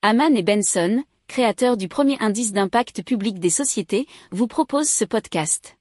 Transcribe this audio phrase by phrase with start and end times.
[0.00, 5.76] Haman et Benson, créateurs du premier indice d'impact public des sociétés, vous proposent ce podcast.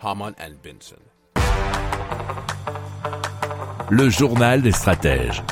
[0.00, 0.96] Haman and Benson.
[3.90, 5.42] Le journal des stratèges.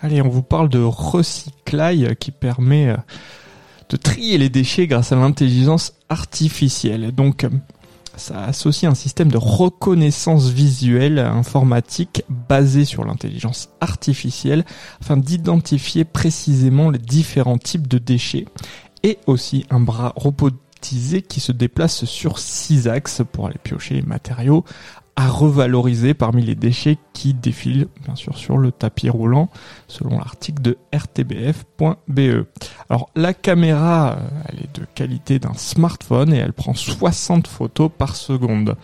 [0.00, 2.96] Allez, on vous parle de recyclail qui permet euh,
[3.90, 7.12] de trier les déchets grâce à l'intelligence artificielle.
[7.12, 7.46] Donc,
[8.20, 14.64] ça associe un système de reconnaissance visuelle informatique basé sur l'intelligence artificielle
[15.00, 18.44] afin d'identifier précisément les différents types de déchets
[19.02, 24.02] et aussi un bras robotisé qui se déplace sur six axes pour aller piocher les
[24.02, 24.64] matériaux
[25.20, 29.50] à revaloriser parmi les déchets qui défilent bien sûr sur le tapis roulant
[29.86, 32.46] selon l'article de rtbf.be.
[32.88, 37.90] Alors la caméra, euh, elle est de qualité d'un smartphone et elle prend 60 photos
[37.96, 38.76] par seconde.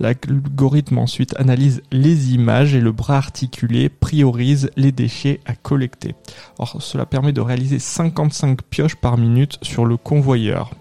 [0.00, 6.16] L'algorithme ensuite analyse les images et le bras articulé priorise les déchets à collecter.
[6.58, 10.72] Alors cela permet de réaliser 55 pioches par minute sur le convoyeur.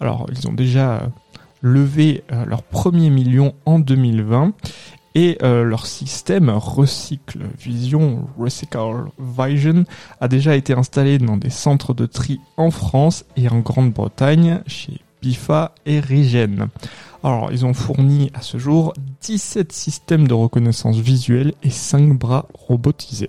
[0.00, 1.02] Alors ils ont déjà
[1.62, 4.52] levé euh, leur premier million en 2020
[5.14, 9.84] et euh, leur système Recycle Vision, Recycle Vision,
[10.20, 15.00] a déjà été installé dans des centres de tri en France et en Grande-Bretagne chez
[15.20, 16.68] Bifa et Rigen.
[17.22, 22.48] Alors, ils ont fourni à ce jour 17 systèmes de reconnaissance visuelle et 5 bras
[22.54, 23.28] robotisés.